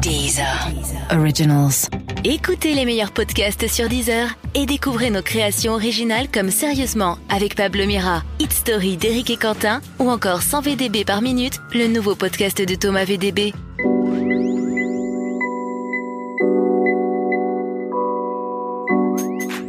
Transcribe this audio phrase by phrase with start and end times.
[0.00, 0.70] Deezer.
[1.10, 1.88] Originals.
[2.24, 7.84] Écoutez les meilleurs podcasts sur Deezer et découvrez nos créations originales comme Sérieusement avec Pablo
[7.86, 12.62] Mira, Hit Story d'Éric et Quentin ou encore 100 VDB par minute, le nouveau podcast
[12.62, 13.52] de Thomas VDB.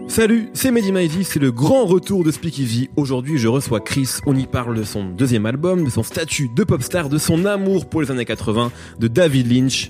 [0.07, 2.89] Salut, c'est Mehdi c'est le grand retour de Speakeasy.
[2.95, 6.63] Aujourd'hui, je reçois Chris, on y parle de son deuxième album, de son statut de
[6.63, 9.89] pop star, de son amour pour les années 80, de David Lynch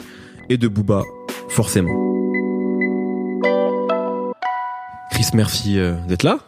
[0.49, 1.03] et de Booba,
[1.49, 1.91] forcément.
[5.11, 6.39] Chris, merci euh, d'être là,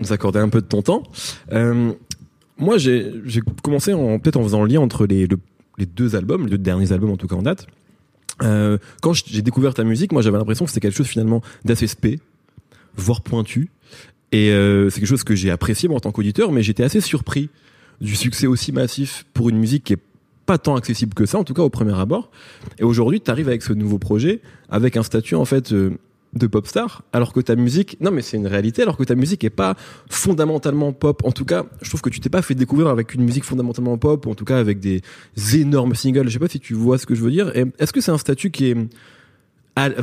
[0.00, 1.02] nous accorder un peu de ton temps.
[1.52, 1.92] Euh,
[2.58, 3.12] moi, j'ai
[3.62, 5.38] commencé en peut-être en faisant le lien entre les, le-
[5.78, 7.66] les deux albums, les deux derniers albums en tout cas en date.
[8.42, 11.86] Euh, quand j'ai découvert ta musique, moi j'avais l'impression que c'était quelque chose finalement d'assez
[11.86, 12.20] spé,
[12.96, 13.70] voire pointu.
[14.34, 14.48] Et
[14.88, 17.50] c'est quelque chose que j'ai apprécié moi, en tant qu'auditeur, mais j'étais assez surpris
[18.00, 19.98] du succès aussi massif pour une musique qui est
[20.46, 22.30] pas tant accessible que ça, en tout cas au premier abord.
[22.78, 25.98] Et aujourd'hui, tu arrives avec ce nouveau projet, avec un statut en fait euh,
[26.34, 29.14] de pop star, alors que ta musique, non mais c'est une réalité, alors que ta
[29.14, 29.76] musique est pas
[30.08, 31.22] fondamentalement pop.
[31.24, 33.98] En tout cas, je trouve que tu t'es pas fait découvrir avec une musique fondamentalement
[33.98, 35.02] pop, ou en tout cas avec des
[35.54, 36.28] énormes singles.
[36.28, 37.52] Je sais pas si tu vois ce que je veux dire.
[37.78, 38.76] Est-ce que c'est un statut qui est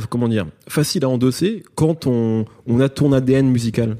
[0.08, 3.96] comment dire facile à endosser quand on, on a ton ADN musical?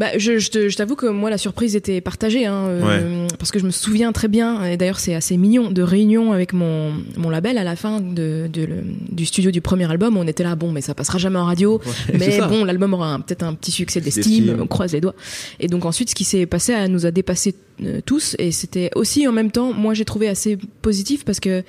[0.00, 3.66] Bah, je, je t'avoue que moi la surprise était partagée hein, euh, parce que je
[3.66, 7.58] me souviens très bien et d'ailleurs c'est assez mignon de réunion avec mon, mon label
[7.58, 10.16] à la fin de, de le- du studio du premier album.
[10.16, 11.82] On était là bon mais ça passera jamais en radio.
[12.06, 14.62] C'est mais bon l'album aura peut-être un petit succès d'estime D'estime.
[14.62, 15.14] on croise les doigts.
[15.60, 18.36] Et donc ensuite ce qui s'est passé elle nous a dépassé euh, tous.
[18.38, 21.62] Et c'était aussi en même temps moi j'ai trouvé assez positif parce que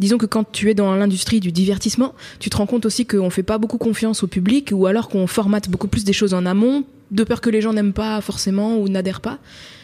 [0.00, 3.28] Disons que quand tu es dans l'industrie du divertissement, tu te rends compte aussi qu'on
[3.30, 6.44] fait pas beaucoup confiance au public ou alors qu'on formate beaucoup plus des choses en
[6.46, 9.38] amont, de peur que les gens n'aiment pas forcément ou n'adhèrent pas.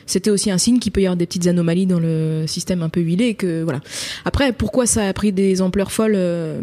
[0.07, 2.89] C'était aussi un signe qu'il peut y avoir des petites anomalies dans le système un
[2.89, 3.81] peu huilé et que voilà.
[4.25, 6.61] Après, pourquoi ça a pris des ampleurs folles, euh,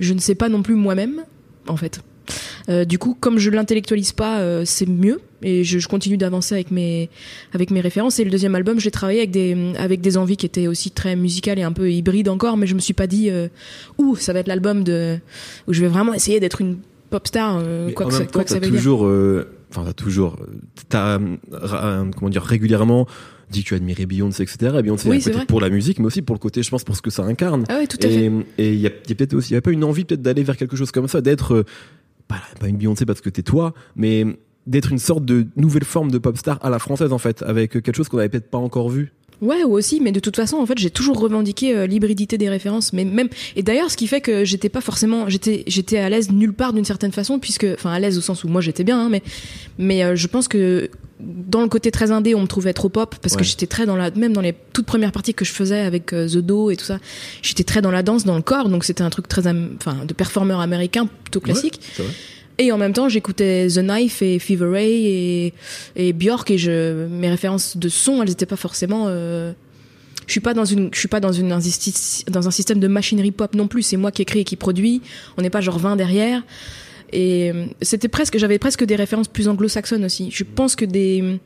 [0.00, 1.22] je ne sais pas non plus moi-même,
[1.68, 2.00] en fait.
[2.68, 6.54] Euh, du coup, comme je l'intellectualise pas, euh, c'est mieux et je, je continue d'avancer
[6.54, 7.08] avec mes
[7.52, 8.18] avec mes références.
[8.18, 11.16] Et le deuxième album, j'ai travaillé avec des avec des envies qui étaient aussi très
[11.16, 13.48] musicales et un peu hybrides encore, mais je me suis pas dit euh,
[13.98, 15.18] ouh ça va être l'album de
[15.66, 16.78] où je vais vraiment essayer d'être une
[17.10, 17.62] pop star
[17.94, 19.46] quoi en que ça, même temps, quoi que ça t'as veuille dire.
[19.70, 20.36] Enfin t'as toujours,
[20.88, 23.06] t'as comment dire régulièrement
[23.50, 24.74] dit que tu admirais Beyoncé, etc.
[24.78, 26.96] Et Beyoncé, Oui, peut-être pour la musique, mais aussi pour le côté, je pense, pour
[26.96, 27.64] ce que ça incarne.
[27.68, 28.26] Ah oui, tout à fait.
[28.26, 29.84] Et et il y a, il y a peut-être aussi, il y a pas une
[29.84, 31.64] envie peut-être d'aller vers quelque chose comme ça, d'être euh,
[32.26, 34.26] pas, pas une Beyoncé parce que t'es toi, mais
[34.66, 37.72] d'être une sorte de nouvelle forme de pop star à la française en fait, avec
[37.72, 39.12] quelque chose qu'on avait peut-être pas encore vu.
[39.40, 42.48] Ouais, ou aussi, mais de toute façon, en fait, j'ai toujours revendiqué euh, l'hybridité des
[42.48, 46.08] références, mais même et d'ailleurs, ce qui fait que j'étais pas forcément, j'étais j'étais à
[46.08, 48.82] l'aise nulle part d'une certaine façon, puisque, enfin, à l'aise au sens où moi j'étais
[48.82, 49.22] bien, hein, mais
[49.78, 50.90] mais euh, je pense que
[51.20, 53.96] dans le côté très indé, on me trouvait trop pop parce que j'étais très dans
[53.96, 56.76] la, même dans les toutes premières parties que je faisais avec euh, The Do et
[56.76, 56.98] tout ça,
[57.42, 60.04] j'étais très dans la danse, dans le corps, donc c'était un truc très, am- enfin,
[60.04, 61.74] de performeur américain plutôt classique.
[61.80, 62.12] Ouais, c'est vrai.
[62.58, 65.54] Et en même temps, j'écoutais The Knife et Fever Ray et,
[65.94, 69.06] et Björk et je, mes références de son, elles étaient pas forcément.
[69.08, 69.52] euh,
[70.26, 73.30] je suis pas dans une, je suis pas dans une dans un système de machinerie
[73.30, 73.82] pop non plus.
[73.82, 75.00] C'est moi qui écris et qui produit.
[75.38, 76.42] On n'est pas genre 20 derrière.
[77.12, 80.30] Et euh, c'était presque, j'avais presque des références plus anglo-saxonnes aussi.
[80.30, 81.40] Je pense que des,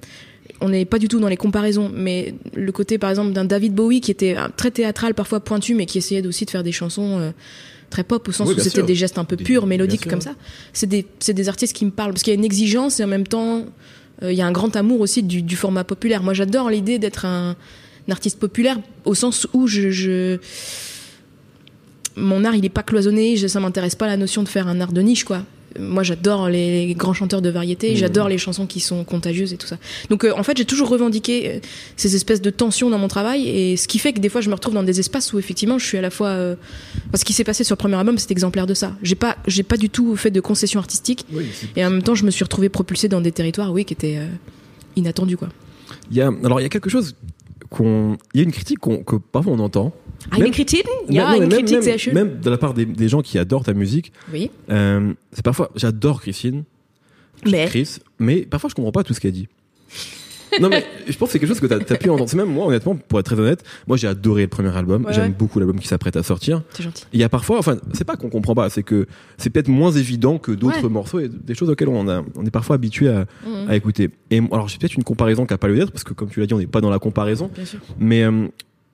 [0.60, 3.74] on n'est pas du tout dans les comparaisons, mais le côté par exemple d'un David
[3.74, 7.18] Bowie qui était très théâtral, parfois pointu, mais qui essayait aussi de faire des chansons
[7.18, 7.30] euh,
[7.92, 10.34] très pop au sens Oui, où c'était des gestes un peu purs, mélodiques comme ça.
[10.72, 13.04] C'est des, c'est des artistes qui me parlent parce qu'il y a une exigence et
[13.04, 13.64] en même temps
[14.22, 16.22] euh, il y a un grand amour aussi du, du format populaire.
[16.22, 17.54] Moi j'adore l'idée d'être un,
[18.08, 20.38] un artiste populaire au sens où je, je
[22.16, 24.80] mon art il est pas cloisonné, je, ça m'intéresse pas la notion de faire un
[24.80, 25.42] art de niche quoi.
[25.78, 27.96] Moi j'adore les, les grands chanteurs de variété, Mmh.
[27.96, 29.76] j'adore les chansons qui sont contagieuses et tout ça.
[30.10, 31.58] Donc euh, en fait j'ai toujours revendiqué euh,
[31.96, 34.48] ces espèces de tensions dans mon travail et ce qui fait que des fois je
[34.48, 36.54] me retrouve dans des espaces où effectivement je suis à la fois euh,
[37.10, 38.96] parce ce qui s'est passé sur le premier album c'est exemplaire de ça.
[39.02, 41.46] J'ai pas j'ai pas du tout fait de concessions artistiques Oui,
[41.76, 44.18] et en même temps je me suis retrouvée propulsée dans des territoires oui qui étaient
[44.18, 44.26] euh,
[44.96, 45.48] inattendus quoi.
[46.10, 47.14] Il y a, alors il y a quelque chose
[47.72, 49.92] qu'on, il y a une critique qu'on, que parfois on entend.
[50.30, 50.84] Ah, Même- une critique?
[51.08, 53.08] Il y a une même, critique même, c'est HE même de la part des, des
[53.08, 54.12] gens qui adorent ta musique.
[54.32, 54.50] Oui.
[54.70, 56.62] Euh, c'est parfois, j'adore Christine,
[57.44, 59.48] Mais Chris, mais parfois je comprends pas tout ce qu'elle dit.
[60.60, 62.28] Non mais je pense que c'est quelque chose que t'as as pu entendre.
[62.28, 65.04] C'est même moi honnêtement, pour être très honnête, moi j'ai adoré le premier album.
[65.04, 65.34] Ouais, J'aime ouais.
[65.38, 66.62] beaucoup l'album qui s'apprête à sortir.
[66.72, 67.04] c'est gentil.
[67.12, 69.06] Il y a parfois, enfin c'est pas qu'on comprend pas, c'est que
[69.38, 70.88] c'est peut-être moins évident que d'autres Ouais.
[70.88, 73.68] morceaux et des choses auxquelles on, a, on est parfois habitué à, Mhm.
[73.70, 74.10] à écouter.
[74.30, 76.40] Et alors j'ai peut-être une comparaison qui a pas lieu d'être parce que comme tu
[76.40, 77.50] l'as dit, on n'est pas dans la comparaison.
[77.54, 77.78] Bien sûr.
[77.98, 78.46] Mais euh,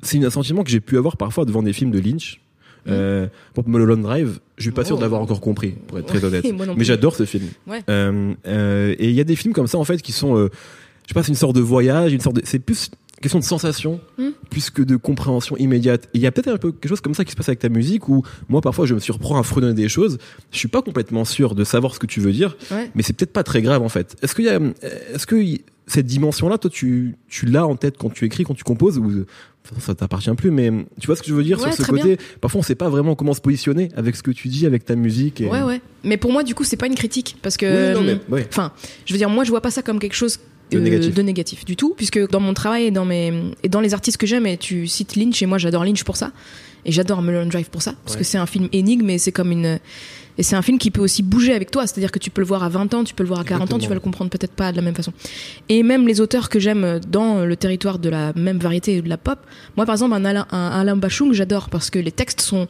[0.03, 2.41] c'est un sentiment que j'ai pu avoir parfois devant des films de Lynch.
[2.89, 4.99] Euh, pour Mulholland Drive, je suis pas sûr Oh.
[4.99, 6.47] de l'avoir encore compris, pour être très honnête.
[6.77, 7.45] Mais j'adore ce film.
[7.67, 7.81] Ouais.
[7.91, 10.49] Euh, euh, et il y a des films comme ça en fait qui sont, euh,
[11.09, 12.91] je sais pas, c'est une sorte de voyage, une sorte de, c'est plus
[13.23, 14.29] question de sensation Hmm.
[14.51, 16.09] plus que de compréhension immédiate.
[16.15, 17.69] Il y a peut-être un peu quelque chose comme ça qui se passe avec ta
[17.71, 20.19] musique où moi parfois je me surprends à fredonner des choses.
[20.53, 22.91] Je suis pas complètement sûr de savoir ce que tu veux dire, Ouais.
[22.95, 24.17] mais c'est peut-être pas très grave en fait.
[24.23, 24.61] Est-ce qu'il y a,
[25.15, 25.43] est-ce que
[25.87, 29.25] cette dimension-là, toi, tu, tu l'as en tête quand tu écris, quand tu composes ou
[29.81, 30.71] ça t'appartient plus, mais
[31.01, 32.19] tu vois ce que je veux dire Ouais, sur ce côté?
[32.43, 34.95] Parfois, on sait pas vraiment comment se positionner avec ce que tu dis, avec ta
[34.97, 35.41] musique.
[35.41, 35.47] Et...
[35.47, 35.81] Ouais, ouais.
[36.05, 37.37] Mais pour moi, du coup, c'est pas une critique.
[37.43, 37.95] Parce que.
[37.95, 38.47] Oui, non, mais ouais.
[38.51, 38.73] Enfin,
[39.07, 40.39] je veux dire, moi, je vois pas ça comme quelque chose
[40.71, 41.15] De négatif.
[41.15, 43.33] de négatif du tout, puisque dans mon travail et dans mes
[43.63, 46.17] et dans les artistes que j'aime, et tu cites Lynch, et moi j'adore Lynch pour
[46.17, 46.33] ça,
[46.85, 48.21] et j'adore Mulholland Drive pour ça, parce Ouais.
[48.21, 49.79] que c'est un film énigme, et c'est comme une
[50.41, 52.47] et c'est un film qui peut aussi bouger avec toi, c'est-à-dire que tu peux le
[52.47, 54.31] voir à 20 ans, tu peux le voir à 40 ans, tu vas le comprendre
[54.31, 55.13] peut-être pas de la même façon.
[55.69, 59.17] Et même les auteurs que j'aime dans le territoire de la même variété de la
[59.17, 59.41] pop,
[59.77, 62.69] moi par exemple un Alain, un Alain Bachung, j'adore parce que les textes sont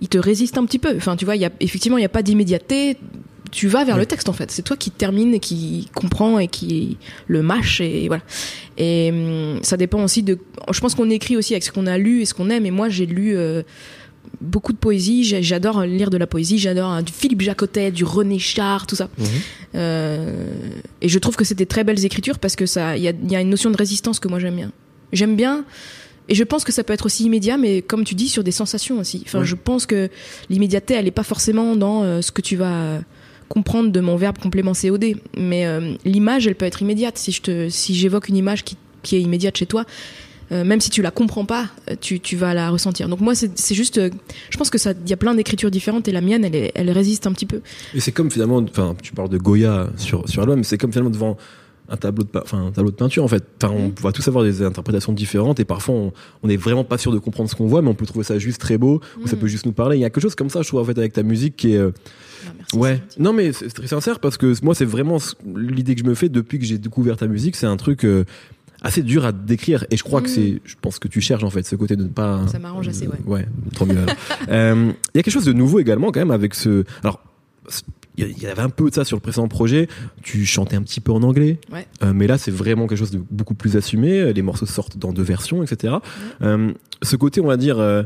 [0.00, 0.94] ils te résistent un petit peu.
[0.96, 2.96] Enfin, tu vois, il y a effectivement il y a pas d'immédiateté.
[3.54, 4.50] Tu vas vers le texte en fait.
[4.50, 6.98] C'est toi qui termine et qui comprend et qui
[7.28, 8.24] le mâche et voilà.
[8.76, 10.40] Et hum, ça dépend aussi de.
[10.72, 12.66] Je pense qu'on écrit aussi avec ce qu'on a lu et ce qu'on aime.
[12.66, 13.62] Et moi, j'ai lu euh,
[14.40, 15.22] beaucoup de poésie.
[15.22, 16.58] J'adore lire de la poésie.
[16.58, 19.08] J'adore hein, du Philippe Jacotet, du René Char, tout ça.
[19.16, 19.26] Mhm.
[19.76, 20.52] Euh,
[21.00, 23.12] et je trouve que c'est des très belles écritures parce que ça, il y a,
[23.12, 24.72] il y a une notion de résistance que moi j'aime bien.
[25.12, 25.64] J'aime bien.
[26.28, 28.50] Et je pense que ça peut être aussi immédiat, mais comme tu dis, sur des
[28.50, 29.22] sensations aussi.
[29.26, 30.08] Enfin, je pense que
[30.48, 33.00] l'immédiateté, elle est pas forcément dans euh, ce que tu vas
[33.48, 35.16] comprendre de mon verbe complément COD.
[35.36, 37.18] Mais euh, l'image, elle peut être immédiate.
[37.18, 39.84] Si je te, si j'évoque une image qui, qui est immédiate chez toi,
[40.52, 43.08] euh, même si tu la comprends pas, euh, tu, tu vas la ressentir.
[43.08, 44.00] Donc moi, c'est juste,
[44.50, 47.26] je pense que ça, y a plein d'écritures différentes et la mienne, elle, elle résiste
[47.26, 47.60] un petit peu.
[47.94, 51.10] Et c'est comme finalement, enfin, tu parles de Goya sur sur mais c'est comme finalement
[51.10, 51.36] devant
[51.88, 53.44] un tableau de, pe- enfin, un tableau de peinture en fait.
[53.62, 53.94] Enfin, on Mhm.
[54.00, 57.18] va tous avoir des interprétations différentes et parfois on, on est vraiment pas sûr de
[57.18, 59.40] comprendre ce qu'on voit, mais on peut trouver ça juste très beau ou ça Mhm.
[59.42, 59.96] peut juste nous parler.
[59.98, 61.72] Il y a quelque chose comme ça, je trouve en fait avec ta musique qui
[61.74, 61.90] est euh,
[62.46, 63.02] Ah, merci, ouais.
[63.18, 65.18] Non mais c'est très sincère parce que moi c'est vraiment
[65.56, 68.24] l'idée que je me fais depuis que j'ai découvert ta musique, c'est un truc euh,
[68.82, 70.34] assez dur à décrire et je crois que Mhm.
[70.34, 72.88] c'est je pense que tu cherches en fait ce côté de ne pas Ça m'arrange
[72.88, 73.18] assez, ouais.
[73.26, 73.46] ouais
[73.76, 73.96] tant mieux.
[74.50, 77.20] Euh, il y a quelque chose de nouveau également quand même avec ce alors
[78.16, 79.88] il y avait un peu de ça sur le précédent projet.
[80.22, 81.58] Tu chantais un petit peu en anglais.
[81.72, 81.86] Ouais.
[82.02, 84.32] Euh, mais là c'est vraiment quelque chose de beaucoup plus assumé.
[84.32, 85.94] Les morceaux sortent dans deux versions etc
[86.42, 86.72] Euh,
[87.02, 88.02] ce côté on va dire euh,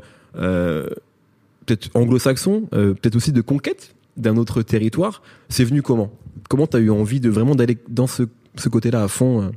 [1.66, 6.10] peut-être anglo-saxon peut-être aussi de conquête d'un autre territoire c'est venu comment?
[6.49, 8.25] Comment t'as eu envie de vraiment d'aller dans ce,
[8.56, 9.52] ce côté-là à fond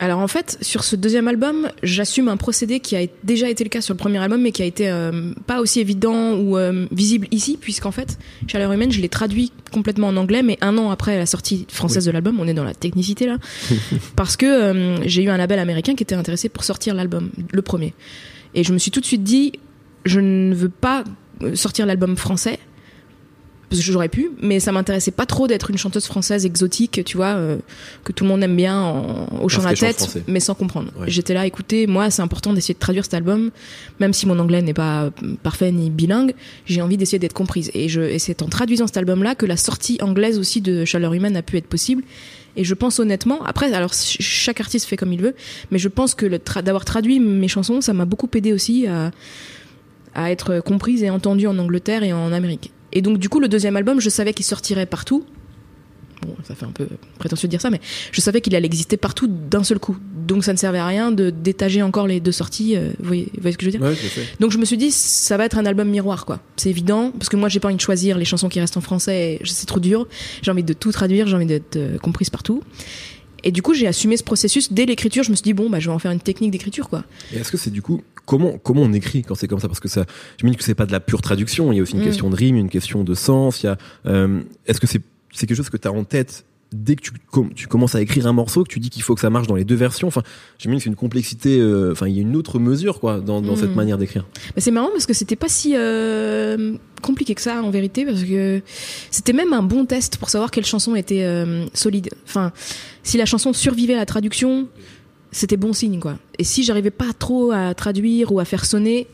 [0.00, 3.70] Alors en fait, sur ce deuxième album, j'assume un procédé qui a déjà été le
[3.70, 6.86] cas sur le premier album, mais qui a été euh, pas aussi évident ou euh,
[6.90, 8.18] visible ici, puisqu'en fait,
[8.48, 12.06] Chaleur humaine, je l'ai traduit complètement en anglais, mais un an après la sortie française
[12.06, 13.38] de l'album, on est dans la technicité là,
[14.16, 17.62] parce que euh, j'ai eu un label américain qui était intéressé pour sortir l'album, le
[17.62, 17.94] premier,
[18.54, 19.52] et je me suis tout de suite dit,
[20.04, 21.04] je ne veux pas
[21.54, 22.58] sortir l'album français.
[23.74, 27.16] Parce que j'aurais pu, mais ça m'intéressait pas trop d'être une chanteuse française exotique, tu
[27.16, 27.56] vois, euh,
[28.04, 29.98] que tout le monde aime bien en hochant la tête,
[30.28, 30.92] mais sans comprendre.
[30.98, 31.06] Ouais.
[31.08, 33.50] J'étais là, écoutez, moi, c'est important d'essayer de traduire cet album,
[33.98, 35.10] même si mon anglais n'est pas euh,
[35.42, 36.34] parfait ni bilingue,
[36.66, 37.70] j'ai envie d'essayer d'être comprise.
[37.74, 41.12] Et, je, et c'est en traduisant cet album-là que la sortie anglaise aussi de Chaleur
[41.12, 42.04] Humaine a pu être possible.
[42.56, 45.34] Et je pense honnêtement, après, alors ch- chaque artiste fait comme il veut,
[45.72, 49.10] mais je pense que tra- d'avoir traduit mes chansons, ça m'a beaucoup aidé aussi à,
[50.14, 52.70] à être comprise et entendue en Angleterre et en Amérique.
[52.94, 55.24] Et donc, du coup, le deuxième album, je savais qu'il sortirait partout.
[56.22, 56.86] Bon, ça fait un peu
[57.18, 57.80] prétentieux de dire ça, mais
[58.12, 59.98] je savais qu'il allait exister partout d'un seul coup.
[60.26, 62.76] Donc, ça ne servait à rien de détager encore les deux sorties.
[62.76, 63.94] euh, vous, voyez, vous voyez ce que je veux dire ouais.
[64.40, 66.40] Donc, je me suis dit, ça va être un album miroir, quoi.
[66.56, 68.80] C'est évident, parce que moi, j'ai pas envie de choisir les chansons qui restent en
[68.80, 69.38] français.
[69.44, 70.06] C'est trop dur.
[70.40, 72.62] J'ai envie de tout traduire, j'ai envie d'être euh, comprise partout.
[73.44, 75.22] Et du coup, j'ai assumé ce processus dès l'écriture.
[75.22, 77.04] Je me suis dit, bon, bah, je vais en faire une technique d'écriture, quoi.
[77.32, 79.68] Et est-ce que c'est du coup comment comment on écrit quand c'est comme ça?
[79.68, 80.06] Parce que ça
[80.40, 82.00] je me dis que c'est pas de la pure traduction il y a aussi une
[82.00, 82.04] Mm.
[82.04, 85.46] question de rime une question de sens il y a euh, est-ce que c'est c'est
[85.46, 88.26] quelque chose que tu as en tête dès que tu, com- tu commences à écrire
[88.26, 90.22] un morceau que tu dis qu'il faut que ça marche dans les deux versions enfin
[90.58, 93.40] j'imagine que c'est une complexité euh, enfin il y a une autre mesure quoi dans,
[93.40, 94.26] dans cette manière d'écrire
[94.56, 98.24] Mais c'est marrant parce que c'était pas si euh, compliqué que ça en vérité parce
[98.24, 98.60] que
[99.10, 102.10] c'était même un bon test pour savoir quelle chanson était euh, solide.
[102.26, 102.52] Enfin,
[103.02, 104.66] si la chanson survivait à la traduction,
[105.30, 106.18] c'était bon signe quoi.
[106.38, 109.06] Et si j'arrivais pas trop à traduire ou à faire sonner,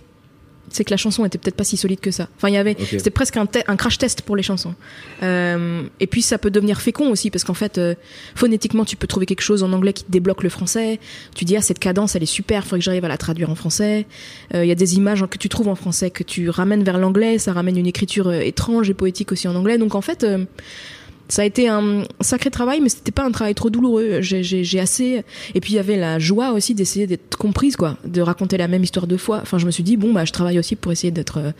[0.70, 2.28] c'est que la chanson était peut-être pas si solide que ça.
[2.36, 4.74] Enfin, il y avait, c'était presque un, te- un crash test pour les chansons.
[5.22, 7.94] Euh, et puis ça peut devenir fécond aussi parce qu'en fait, euh,
[8.34, 10.98] phonétiquement, tu peux trouver quelque chose en anglais qui te débloque le français.
[11.34, 13.54] Tu dis ah cette cadence, elle est super, faudrait que j'arrive à la traduire en
[13.54, 14.06] français.
[14.54, 16.98] Euh, Il y a des images que tu trouves en français que tu ramènes vers
[16.98, 19.76] l'anglais, ça ramène une écriture euh, étrange et poétique aussi en anglais.
[19.78, 20.44] Donc en fait, euh,
[21.30, 24.20] ça a été un sacré travail, mais c'était pas un travail trop douloureux.
[24.20, 25.22] J'ai- assez.
[25.54, 28.68] Et puis il y avait la joie aussi d'essayer d'être comprise, quoi, de raconter la
[28.68, 29.38] même histoire deux fois.
[29.40, 31.52] Enfin, je me suis dit bon bah je travaille aussi pour essayer d'être, euh,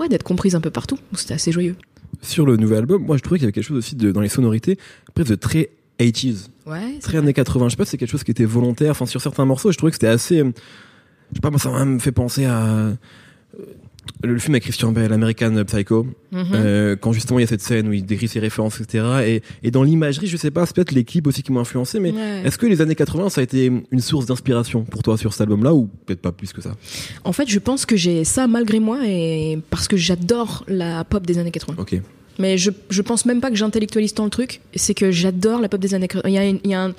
[0.00, 0.98] ouais, d'être comprise un peu partout.
[1.14, 1.76] C'était assez joyeux.
[2.22, 4.20] sur le nouvel album moi je trouvais qu'il y avait quelque chose aussi de, dans
[4.20, 4.76] les sonorités
[5.14, 6.48] presque de très 80s.
[6.66, 6.98] Ouais.
[7.00, 7.66] Très années 80.
[7.68, 8.90] Je sais pas si c'est quelque chose qui était volontaire.
[8.92, 10.40] Enfin, sur certains morceaux, je trouvais que c'était assez.
[10.40, 10.50] euh,
[11.30, 12.92] Je sais pas, moi, ça m'a même fait penser à.
[14.22, 16.44] Le film avec Christian Bale, American Psycho, Mhm.
[16.54, 19.04] euh, quand justement il y a cette scène où il décrit ses références, etc.
[19.26, 22.12] Et, et dans l'imagerie, je sais pas, c'est peut-être clips aussi qui m'ont influencé, mais
[22.12, 22.42] Ouais.
[22.44, 25.40] est-ce que les années 80, ça a été une source d'inspiration pour toi sur cet
[25.42, 26.74] album-là, ou peut-être pas plus que ça?
[27.24, 31.24] En fait, je pense que j'ai ça malgré moi et parce que j'adore la pop
[31.26, 31.76] des années 80.
[31.80, 31.98] Ok.
[32.38, 34.60] Mais je, je pense même pas que j'intellectualise tant le truc.
[34.74, 36.28] C'est que j'adore la pop des années 80.
[36.28, 36.92] Il y a, une- il y a un...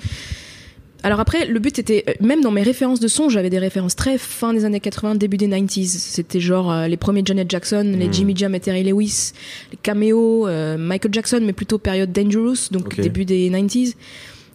[1.04, 3.96] Alors après, le but était, euh, même dans mes références de son, j'avais des références
[3.96, 5.86] très fin des années 80, début des 90s.
[5.86, 8.12] C'était genre euh, les premiers Janet Jackson, les Mm.
[8.12, 9.32] Jimmy Jam et Terry Lewis,
[9.72, 13.94] les caméos, euh, Michael Jackson, mais plutôt période Dangerous, donc début des 90s.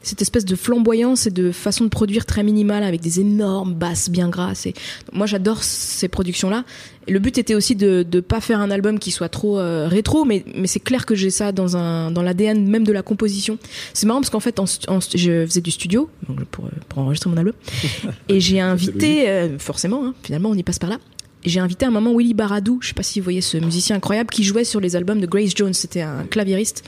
[0.08, 4.10] Cette espèce de flamboyance et de façon de produire très minimale avec des énormes basses
[4.10, 4.66] bien grasses.
[4.66, 4.74] Et
[5.12, 6.64] moi, j'adore ces productions-là.
[7.10, 10.24] Le but était aussi de ne pas faire un album qui soit trop euh, rétro,
[10.24, 13.58] mais, mais c'est clair que j'ai ça dans, un, dans l'ADN même de la composition.
[13.94, 17.30] C'est marrant parce qu'en fait, en, en je faisais du studio donc pour, pour enregistrer
[17.30, 17.54] mon album.
[18.30, 21.00] et j'ai invité, euh, forcément, hein, finalement, on y passe par là.
[21.44, 23.98] J'ai invité à un moment Willy Baradou, je sais pas si vous voyez ce musicien
[23.98, 25.74] incroyable qui jouait sur les albums de Grace Jones.
[25.74, 26.84] C'était un claviériste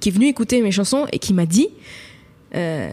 [0.00, 1.68] qui est venu écouter mes chansons et qui m'a dit
[2.56, 2.90] euh,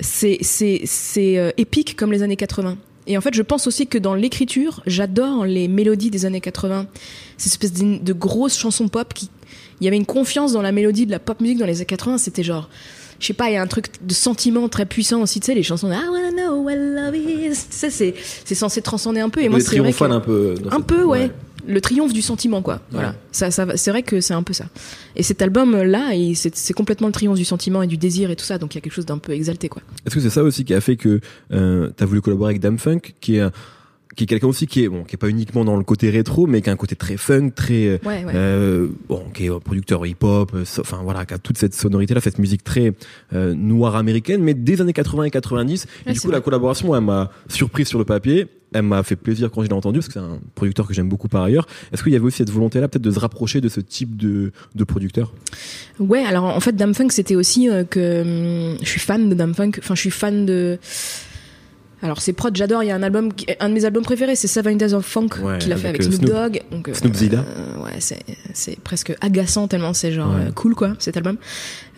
[0.00, 2.76] c'est c'est c'est euh, épique comme les années 80.
[3.08, 6.86] Et en fait, je pense aussi que dans l'écriture, j'adore les mélodies des années 80.
[7.36, 9.30] Cette espèce de, de grosses chansons pop qui
[9.80, 11.86] il y avait une confiance dans la mélodie de la pop musique dans les années
[11.86, 12.68] 80, c'était genre
[13.18, 15.54] je sais pas, il y a un truc de sentiment très puissant aussi, tu sais,
[15.54, 17.48] les chansons de I wanna know what love is.
[17.50, 20.54] Tu sais, c'est c'est censé transcender un peu et moi c'est un peu.
[20.62, 21.30] dans un peu, ouais.
[21.66, 22.80] Le triomphe du sentiment, quoi.
[22.90, 23.14] Voilà.
[23.32, 24.66] Ça, ça, c'est vrai que c'est un peu ça.
[25.16, 28.58] Et cet album-là, c'est complètement le triomphe du sentiment et du désir et tout ça.
[28.58, 29.82] Donc il y a quelque chose d'un peu exalté, quoi.
[30.06, 31.20] Est-ce que c'est ça aussi qui a fait que
[31.52, 33.44] euh, t'as voulu collaborer avec Dame Funk, qui est
[34.16, 36.46] qui est quelqu'un aussi qui est bon, qui est pas uniquement dans le côté rétro,
[36.46, 38.32] mais qui a un côté très funk, très euh, Ouais, ouais.
[38.34, 42.38] euh, bon, qui est producteur hip-hop, euh, enfin voilà, qui a toute cette sonorité-là, cette
[42.38, 42.92] musique très
[43.34, 45.84] euh, noire américaine, mais des années 80 et 90.
[46.06, 48.46] Et Ouais, du coup, la collaboration, elle m'a surprise sur le papier.
[48.72, 51.08] Elle m'a fait plaisir quand je l'ai entendu parce que c'est un producteur que j'aime
[51.08, 51.66] beaucoup par ailleurs.
[51.92, 54.50] Est-ce qu'il y avait aussi cette volonté-là, peut-être de se rapprocher de ce type de,
[54.74, 55.32] de producteur?
[56.00, 58.22] Ouais, alors en fait, Dame Funk, c'était aussi euh, que
[58.72, 59.72] hum, je suis fan de Dame Funk.
[59.78, 60.78] Enfin, je suis fan de.
[62.06, 62.82] Alors c'est prod, j'adore.
[62.82, 65.28] Il y a un album, un de mes albums préférés, c'est Seven Days of Funk
[65.42, 66.30] Ouais, qu'il a fait avec, avec euh, Snoop.
[66.30, 66.62] Dogg.
[66.70, 67.40] Donc, Snoop Zilla.
[67.40, 67.98] euh, ouais,
[68.54, 70.46] c'est presque agaçant tellement c'est genre Ouais.
[70.48, 71.36] euh, cool quoi cet album.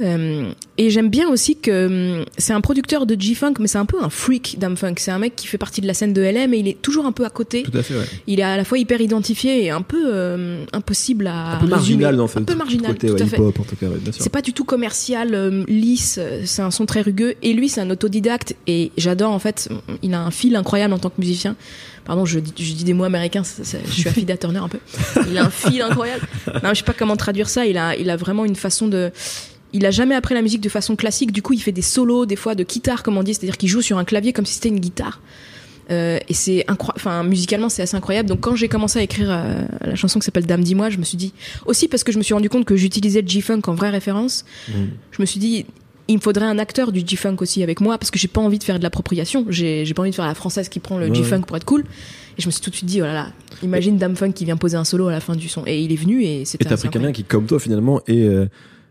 [0.01, 3.85] Euh, et j'aime bien aussi que hum, c'est un producteur de G-Funk, mais c'est un
[3.87, 4.95] peu un freak Dame Funk.
[4.97, 7.07] C'est un mec qui fait partie de la scène de LM, mais il est toujours
[7.07, 7.63] un peu à côté.
[7.65, 8.05] Tout à fait, ouais.
[8.27, 11.67] Il est à la fois hyper identifié et un peu euh, impossible à Un peu
[11.67, 13.37] marginal dans ce un peu marginal, côté tout ouais, à fait.
[13.37, 13.87] hip-hop, en tout cas.
[14.19, 17.35] C'est pas du tout commercial, euh, lisse, c'est un son très rugueux.
[17.43, 18.55] Et lui, c'est un autodidacte.
[18.67, 19.69] Et j'adore, en fait,
[20.03, 21.57] il a un fil incroyable en tant que musicien.
[22.05, 24.61] Pardon, je, dis- je dis des mots américains, ça- ça- je suis affidée à Turner
[24.61, 24.79] un peu.
[25.31, 26.27] Il a un fil incroyable.
[26.63, 27.67] Non, je sais pas comment traduire ça.
[27.67, 29.11] Il a, il a vraiment une façon de.
[29.75, 31.31] Il a jamais appris la musique de façon classique.
[31.33, 33.69] Du coup, il fait des solos, des fois de guitare, comme on dit, c'est-à-dire qu'il
[33.69, 35.21] joue sur un clavier comme si c'était une guitare.
[35.91, 38.29] Euh, et c'est incroyable, enfin musicalement c'est assez incroyable.
[38.29, 41.03] Donc quand j'ai commencé à écrire euh, la chanson qui s'appelle Dame dis-moi, je me
[41.05, 41.33] suis dit
[41.65, 44.45] aussi parce que je me suis rendu compte que j'utilisais le G-funk en vraie référence.
[44.69, 44.73] Mm.
[45.13, 45.65] Je me suis dit
[46.09, 48.59] il me faudrait un acteur du G-funk aussi avec moi parce que j'ai pas envie
[48.59, 49.45] de faire de l'appropriation.
[49.49, 51.67] J'ai j'ai pas envie de faire la française qui prend le Ouais, G-funk pour être
[51.67, 51.85] cool.
[52.39, 53.27] Et je me suis tout de suite dit oh là là,
[53.63, 55.65] imagine Dame Funk qui vient poser un solo à la fin du son.
[55.67, 56.65] Et il est venu et Et c'était.
[56.65, 58.47] t'as assez pris quelqu'un qui, comme toi, finalement, est euh,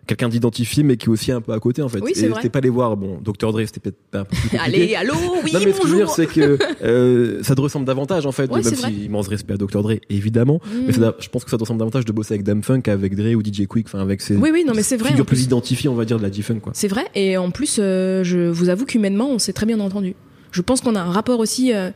[0.08, 2.00] quelqu'un d'identifié, mais qui est aussi un peu à côté, en fait.
[2.02, 3.52] Oui, Et t'es pas allé voir, bon, Dr.
[3.52, 4.64] Dre, c'était peut-être pas un peu plus compliqué.
[4.66, 7.62] Allez, allô, oui, non, mais ce que je veux dire, c'est que euh, ça te
[7.62, 9.82] ressemble davantage, en fait, Ouais, même si immense respect à Dr.
[9.84, 10.60] Dre, évidemment.
[10.86, 11.02] Mais ça Mm.
[11.04, 13.36] da- je pense que ça te ressemble davantage de bosser avec Dame Funk, avec Dre
[13.36, 15.10] ou DJ Quick, enfin, avec ces Oui, oui, non, mais c'est vrai.
[15.10, 15.44] figures plus.
[15.44, 16.72] identifiées, on va dire, de la G-Funk, quoi.
[16.76, 20.16] C'est vrai, et en plus, euh, je vous avoue qu'humainement, on s'est très bien entendu.
[20.52, 21.74] Je pense qu'on a un rapport aussi.
[21.74, 21.90] euh,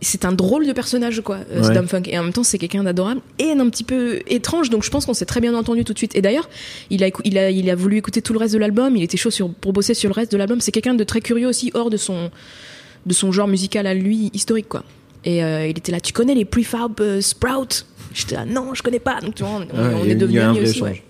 [0.00, 1.86] c'est un drôle de personnage, quoi, euh, Ouais.
[1.86, 2.02] Funk.
[2.06, 4.70] Et en même temps, c'est quelqu'un d'adorable et un petit peu étrange.
[4.70, 6.14] Donc, je pense qu'on s'est très bien entendu tout de suite.
[6.16, 6.48] Et d'ailleurs,
[6.88, 8.96] il a, écou- il a, il a voulu écouter tout le reste de l'album.
[8.96, 10.60] Il était chaud sur, pour bosser sur le reste de l'album.
[10.60, 12.30] C'est quelqu'un de très curieux aussi, hors de son,
[13.06, 14.84] de son genre musical à lui, historique, quoi.
[15.24, 17.84] Et euh, il était là, tu connais les prefab euh, Sprout?
[18.14, 19.20] J'étais là, non, je connais pas.
[19.20, 21.02] Donc, tu vois, on, est un amis aussi, ouais.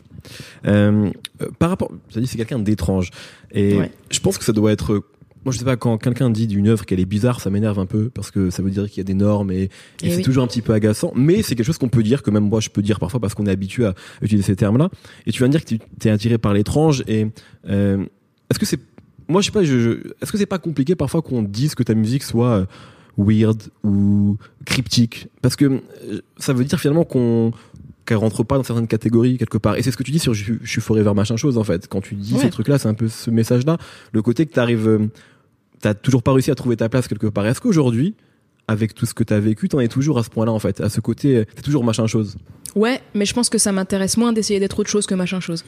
[0.67, 1.11] Euh,
[1.59, 3.11] par rapport, ça dit c'est quelqu'un d'étrange
[3.53, 3.91] et Ouais.
[4.11, 5.03] je pense que ça doit être.
[5.45, 7.87] Moi, je sais pas quand quelqu'un dit d'une œuvre qu'elle est bizarre, ça m'énerve un
[7.87, 9.71] peu parce que ça veut dire qu'il y a des normes et, et
[10.03, 10.23] Eh c'est oui.
[10.23, 11.13] toujours un petit peu agaçant.
[11.17, 13.35] Mais c'est quelque chose qu'on peut dire que même moi je peux dire parfois parce
[13.35, 14.91] qu'on est habitué à utiliser ces termes-là.
[15.27, 17.27] Et tu viens de dire que tu t'es attiré par l'étrange et
[17.69, 18.05] euh,
[18.51, 18.81] est-ce que c'est
[19.29, 21.83] moi je sais pas, je, je- est-ce que c'est pas compliqué parfois qu'on dise que
[21.85, 22.65] ta musique soit euh,
[23.17, 25.29] weird ou cryptique?
[25.41, 27.53] Parce que euh, ça veut dire finalement qu'on
[28.07, 29.77] qu'elle rentre pas dans certaines catégories quelque part.
[29.77, 31.87] Et c'est ce que tu dis sur je, je suis forever machin chose en fait.
[31.89, 32.41] Quand tu dis Ouais.
[32.41, 33.77] ces trucs là c'est un peu ce message là
[34.13, 35.07] le côté que t'arrives euh,
[35.81, 37.47] t'as toujours pas réussi à trouver ta place quelque part.
[37.47, 38.15] Est-ce qu'aujourd'hui
[38.69, 40.81] avec tout ce que t'as vécu t'en es toujours à ce point là en fait?
[40.81, 42.37] À ce côté euh, t'es toujours machin chose?
[42.77, 45.65] Ouais, mais je pense que ça m'intéresse moins d'essayer d'être autre chose que machin chose.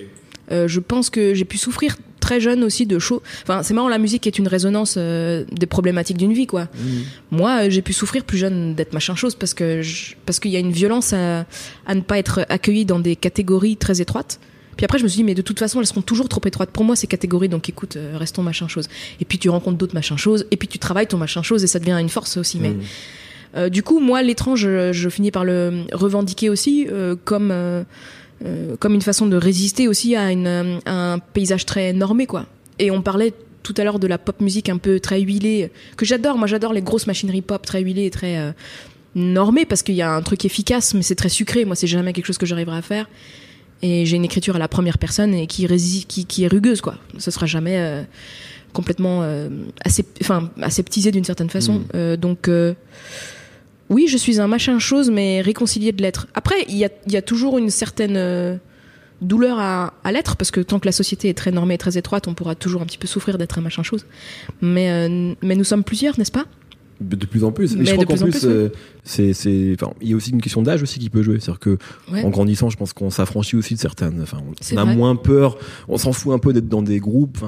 [0.52, 3.20] Euh, je pense que j'ai pu souffrir très jeune aussi de chaud.
[3.42, 6.68] Enfin, c'est marrant, la musique est une résonance euh, des problématiques d'une vie, quoi.
[7.30, 10.50] Moi, euh, j'ai pu souffrir plus jeune d'être machin chose parce que je- parce qu'il
[10.52, 11.46] y a une violence à,
[11.86, 14.38] à ne pas être accueilli dans des catégories très étroites.
[14.76, 16.70] Puis après, je me suis dit, mais de toute façon, elles seront toujours trop étroites
[16.70, 17.48] pour moi, ces catégories.
[17.48, 18.88] Donc écoute, restons machin chose.
[19.20, 20.46] Et puis tu rencontres d'autres machin choses.
[20.50, 22.58] Et puis tu travailles ton machin chose et ça devient une force aussi.
[22.58, 22.72] Mais
[23.54, 27.82] euh, du coup, moi, l'étrange, je, je finis par le revendiquer aussi euh, comme euh,
[28.44, 32.26] euh, comme une façon de résister aussi à, une, euh, à un paysage très normé,
[32.26, 32.46] quoi.
[32.78, 33.32] Et on parlait
[33.62, 36.36] tout à l'heure de la pop musique un peu très huilée, que j'adore.
[36.36, 38.52] Moi, j'adore les grosses machineries pop très huilées et très euh,
[39.14, 41.64] normées parce qu'il y a un truc efficace, mais c'est très sucré.
[41.64, 43.08] Moi, c'est jamais quelque chose que j'arriverai à faire.
[43.82, 46.80] Et j'ai une écriture à la première personne et qui, rési- qui, qui est rugueuse,
[46.80, 46.96] quoi.
[47.18, 48.02] Ce sera jamais euh,
[48.72, 49.48] complètement euh,
[50.60, 51.82] aseptisé d'une certaine façon.
[51.94, 52.48] Euh, donc,
[53.92, 56.26] oui, je suis un machin chose, mais réconcilié de l'être.
[56.34, 58.56] Après, il y a, toujours une certaine euh,
[59.20, 62.26] douleur à, l'être, parce que tant que la société est très normée et très étroite,
[62.26, 64.06] on pourra toujours un petit peu souffrir d'être un machin chose.
[64.62, 66.46] Euh, mais nous sommes plusieurs, n'est-ce pas?
[67.00, 67.72] De plus en plus.
[67.74, 68.68] Mais Mais je crois qu'en plus euh,
[69.02, 71.40] c'est, c'est, enfin, il y a aussi une question d'âge aussi qui peut jouer.
[71.40, 71.78] C'est-à-dire que,
[72.12, 72.22] Ouais.
[72.22, 74.94] en grandissant, je pense qu'on s'affranchit aussi de certaines, enfin, on- a vrai.
[74.94, 75.58] moins peur,
[75.88, 77.38] on s'en fout un peu d'être dans des groupes,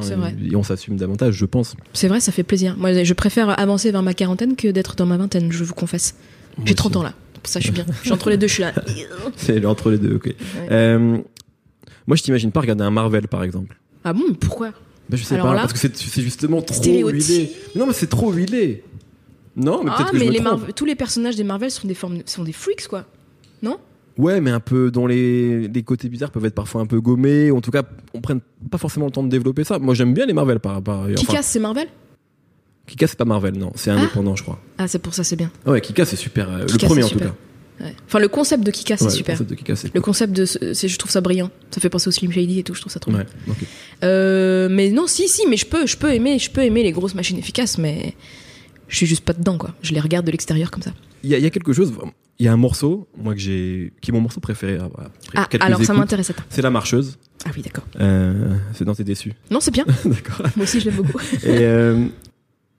[0.43, 1.77] et on s'assume davantage, je pense.
[1.93, 2.77] C'est vrai, ça fait plaisir.
[2.79, 6.17] Moi, je préfère avancer vers ma quarantaine que d'être dans ma vingtaine, je vous confesse.
[6.65, 6.99] J'ai 30 aussi.
[6.99, 7.15] ans là.
[7.43, 7.85] Pour ça, je suis bien.
[8.01, 8.73] Je suis entre les deux, je suis là.
[9.37, 10.35] C'est entre les deux, ok.
[10.71, 11.19] Euh,
[12.07, 13.77] moi, je t'imagine pas regarder un Marvel, par exemple.
[14.03, 14.71] Ah bon, pourquoi?
[15.11, 17.51] Ben, je sais Alors pas, là- parce que c'est, c'est justement trop huilé.
[17.77, 18.83] Non, mais c'est trop huilé.
[19.57, 20.59] Non, mais Ah, peut-être que mais je me les trompe.
[20.61, 23.05] Marvel- tous les personnages des Marvel sont des, formes, sont des freaks, quoi.
[23.63, 23.79] Non?
[24.19, 27.51] Ouais, mais un peu dont les, les côtés bizarres peuvent être parfois un peu gommés.
[27.51, 27.83] ou En tout cas,
[28.15, 29.79] on prenne pas forcément le temps de développer ça.
[29.79, 31.07] Moi, j'aime bien les Marvel par rapport.
[31.17, 31.89] Qui casse, c'est Marvel?
[32.87, 33.73] Kika, c'est pas Marvel, non.
[33.77, 34.61] C'est indépendant, je crois.
[34.77, 35.51] Ah, c'est pour ça, c'est bien.
[35.65, 36.51] Ah ouais, Kika, c'est super.
[36.51, 37.33] euh, le Kika, premier, en c'est tout super.
[37.33, 37.85] cas.
[37.87, 37.95] Ouais.
[38.07, 39.33] Enfin, le concept de Kika, c'est Ouais, super.
[39.35, 41.51] Le concept de Kika, c'est Le concept de, ce- c'est, je trouve ça brillant.
[41.71, 42.75] Ça fait penser au Slim Shady et tout.
[42.75, 43.21] Je trouve ça trop bien.
[43.21, 43.57] Ouais, ok.
[44.05, 46.93] Euh, mais non, si, si, mais je peux, je peux aimer, je peux aimer les
[46.93, 48.15] grosses machines efficaces, mais
[48.89, 49.75] je suis juste pas dedans, quoi.
[49.83, 50.93] Je les regarde de l'extérieur comme ça.
[51.23, 51.93] Il y, a, il y a quelque chose.
[52.39, 53.93] Il y a un morceau, moi, que j'ai.
[54.01, 54.77] qui est mon morceau préféré.
[54.77, 55.97] après Ah, alors ça écoutes.
[55.99, 56.31] m'intéresse.
[56.31, 56.43] attends.
[56.51, 57.17] C'est La Marcheuse.
[57.47, 57.85] Ah oui, d'accord.
[58.01, 59.33] Euh, c'est dans T'es déçu.
[59.51, 59.85] Non, c'est bien.
[60.05, 60.41] D'accord.
[60.57, 61.19] Moi aussi, je l'aime beaucoup.
[61.43, 62.07] Et, euh,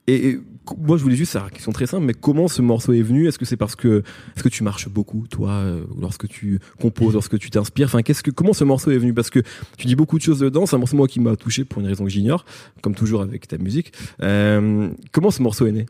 [0.08, 0.42] et, et co-
[0.78, 3.28] moi, je voulais juste savoir, question très simple, mais comment ce morceau est venu?
[3.28, 4.04] Est-ce que c'est parce que
[4.36, 7.88] est-ce que tu marches beaucoup, toi, euh, lorsque tu composes, lorsque tu t'inspires?
[7.88, 9.14] Enfin, qu'est-ce que comment ce morceau est venu?
[9.14, 9.40] Parce que
[9.78, 10.66] tu dis beaucoup de choses dedans.
[10.66, 12.46] C'est un morceau moi qui m'a touché pour une raison que j'ignore,
[12.82, 13.94] comme toujours avec ta musique.
[14.22, 15.86] Euh, comment ce morceau est né?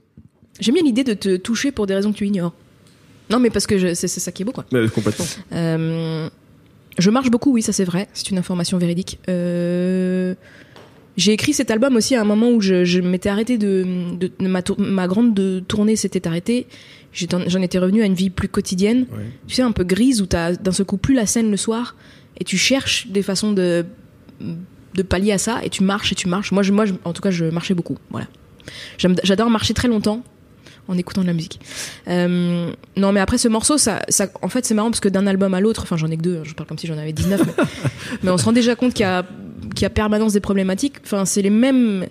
[0.60, 2.54] J'aime bien l'idée de te toucher pour des raisons que tu ignores.
[3.30, 4.66] Non, mais parce que c'est, c'est ça qui est beau, quoi.
[4.74, 5.26] Euh, Complètement.
[5.52, 6.30] Euh,
[6.98, 8.08] je marche beaucoup, oui, ça c'est vrai.
[8.14, 9.20] C'est une information véridique.
[9.28, 10.36] Euh,
[11.18, 13.86] j'ai écrit cet album aussi à un moment où je, je m'étais arrêté de,
[14.20, 16.68] de, de ma, tour- ma grande de tournée s'était arrêtée.
[17.14, 19.24] J'en étais revenu à une vie plus quotidienne, Ouais.
[19.48, 21.96] tu sais, un peu grise où t'as d'un seul coup plus la scène le soir
[22.38, 23.86] et tu cherches des façons de
[24.96, 26.52] de pallier à ça et tu marches et tu marches.
[26.52, 27.98] Moi, je, moi, je- en tout cas, je marchais beaucoup.
[28.12, 28.28] Voilà.
[28.98, 30.24] J'adore marcher très longtemps
[30.88, 31.60] en écoutant de la musique.
[32.08, 35.26] Euh, non, mais après ce morceau, ça, ça, en fait, c'est marrant parce que d'un
[35.28, 37.42] album à l'autre, enfin, j'en ai que deux, je parle comme si j'en avais 19,
[37.46, 37.64] mais,
[38.24, 39.26] mais on se rend déjà compte qu'il y a,
[39.76, 40.96] qu'il y a permanence des problématiques.
[41.04, 42.08] Enfin, c'est les mêmes,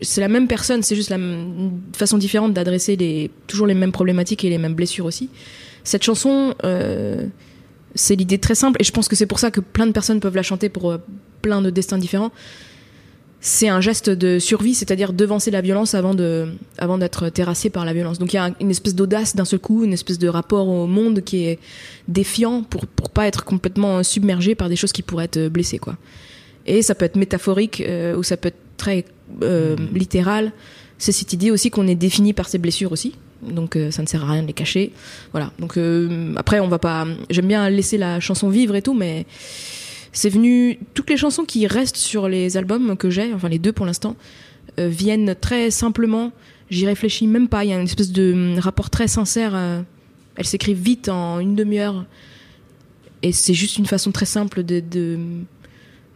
[0.00, 4.44] c'est la même personne, c'est juste la une façon différente d'adresser toujours les mêmes problématiques
[4.44, 5.28] et les mêmes blessures aussi.
[5.84, 7.26] Cette chanson, euh,
[7.94, 10.20] c'est l'idée très simple, et je pense que c'est pour ça que plein de personnes
[10.20, 10.98] peuvent la chanter pour euh,
[11.42, 12.30] plein de destins différents.
[13.42, 17.86] C'est un geste de survie, c'est-à-dire devancer la violence avant de, avant d'être terrassé par
[17.86, 18.18] la violence.
[18.18, 20.68] Donc il y a un- une espèce d'audace d'un seul coup, une espèce de rapport
[20.68, 21.58] au monde qui est
[22.06, 25.96] défiant pour pour pas être complètement submergé par des choses qui pourraient être blessées quoi.
[26.66, 29.04] Et ça peut être métaphorique euh, ou ça peut être très
[29.42, 30.52] euh, littéral.
[30.98, 33.14] C'est cette idée aussi qu'on est défini par ses blessures aussi.
[33.42, 34.92] Donc euh, ça ne sert à rien de les cacher.
[35.32, 35.52] Voilà.
[35.58, 35.78] Donc
[36.36, 37.06] après on va pas.
[37.30, 39.26] J'aime bien laisser la chanson vivre et tout, mais
[40.12, 40.78] c'est venu.
[40.94, 44.16] Toutes les chansons qui restent sur les albums que j'ai, enfin les deux pour l'instant,
[44.76, 46.32] viennent très simplement.
[46.68, 47.64] J'y réfléchis même pas.
[47.64, 49.56] Il y a une espèce de hum, rapport très sincère.
[50.36, 52.04] elles s'écrivent vite en une demi-heure.
[53.22, 55.18] Et c'est juste une façon très simple de, de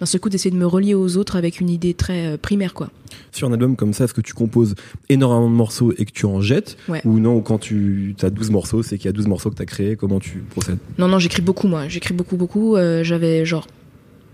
[0.04, 2.74] d'un seul coup d'essayer de me relier aux autres avec une idée très euh, primaire
[2.74, 2.90] quoi.
[3.32, 4.74] Sur un album comme ça, est-ce que tu composes
[5.08, 7.00] énormément de morceaux et que tu en jettes Ouais.
[7.06, 9.56] Ou non, ou quand tu as 12 morceaux, c'est qu'il y a 12 morceaux que
[9.56, 10.76] tu as créés, comment tu procèdes?
[10.98, 13.66] Non non, j'écris beaucoup moi, j'écris beaucoup beaucoup, Euh, j'avais genre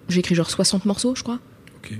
[0.09, 1.38] j'ai écrit genre 60 morceaux, je crois.
[1.85, 1.92] Ok.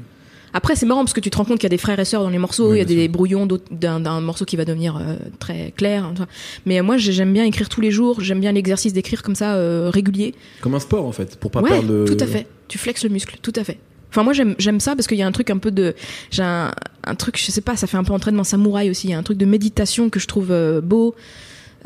[0.53, 2.05] Après, c'est marrant parce que tu te rends compte qu'il y a des frères et
[2.05, 3.13] sœurs dans les morceaux, Oui, il y a des sûr.
[3.13, 6.13] brouillons d'un morceau qui va devenir euh, très clair.
[6.67, 9.55] Mais moi, j'ai- j'aime bien écrire tous les jours, j'aime bien l'exercice d'écrire comme ça,
[9.55, 10.35] euh, régulier.
[10.61, 12.49] Comme un sport en fait, pour pas ouais, perdre tout à fait.
[12.71, 13.79] Tu flexes le muscle, tout à fait.
[14.11, 15.95] Enfin, moi, j'aime ça parce qu'il y a un truc un peu de.
[16.31, 16.73] J'ai un,
[17.05, 19.09] un truc, je sais pas, ça fait un peu entraînement samouraï aussi.
[19.09, 21.15] Il y a un truc de méditation que je trouve euh, beau.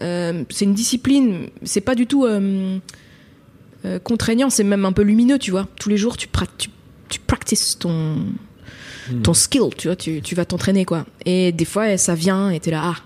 [0.00, 2.78] Euh, c'est une discipline, c'est pas du tout euh,
[4.02, 5.68] contraignant, c'est même un peu lumineux, tu vois.
[5.78, 6.68] Tous les jours, tu, pra- tu,
[7.08, 8.16] tu practices ton,
[9.10, 9.20] Hmm.
[9.20, 11.04] ton skill, tu vois, tu, tu vas t'entraîner quoi.
[11.26, 12.96] Et des fois ça vient et t'es là ah.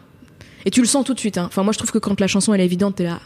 [0.65, 1.39] Et tu le sens tout de suite.
[1.39, 1.47] Hein.
[1.49, 3.19] Enfin moi je trouve que quand la chanson elle est évidente t'es là.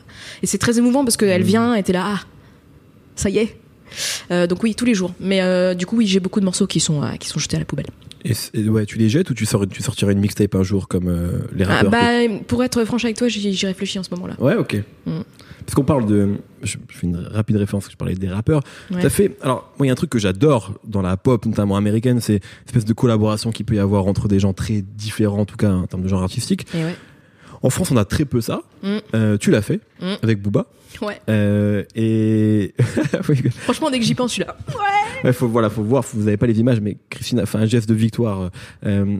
[0.43, 1.47] Et c'est très émouvant parce qu'elle Hmm.
[1.47, 2.21] vient et t'es là ah.
[3.15, 3.59] Ça y est.
[4.31, 5.14] Euh, donc oui tous les jours.
[5.20, 7.57] Mais euh, du coup oui j'ai beaucoup de morceaux qui sont euh, qui sont jetés
[7.57, 7.87] à la poubelle.
[8.24, 11.11] Et, ouais, tu les jettes ou tu, sors, tu sortirais une mixtape un jour comme
[11.57, 14.28] les Ah, rappeurs que- bah pour être franche avec toi j'y réfléchis en ce moment
[14.28, 14.35] là.
[14.38, 14.76] Ouais, ok.
[15.07, 15.20] Mm.
[15.66, 16.37] Parce qu'on parle de.
[16.62, 18.62] Je je fais une rapide référence, je parlais des rappeurs.
[18.90, 19.00] Ouais.
[19.02, 19.37] T'as fait.
[19.42, 22.40] Alors, moi, il y a un truc que j'adore dans la pop, notamment américaine, c'est
[22.66, 25.70] l'espèce de collaboration qu'il peut y avoir entre des gens très différents, en tout cas
[25.72, 26.66] en termes de genre artistique.
[26.74, 26.96] Et ouais.
[27.62, 28.62] En France, on a très peu ça.
[28.83, 28.88] Mm.
[29.14, 30.07] Euh, tu l'as fait Mm.
[30.22, 30.66] avec Booba.
[31.00, 31.20] Ouais.
[31.28, 32.74] Euh, et.
[33.62, 34.57] Franchement dès que j'y pense je suis là.
[35.24, 37.66] Ouais, faut, voilà, faut voir, vous avez pas les images, mais Christine a fait un
[37.66, 38.50] geste de victoire.
[38.85, 39.18] Euh,